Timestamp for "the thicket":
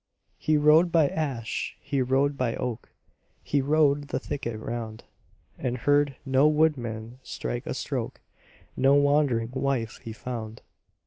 4.07-4.57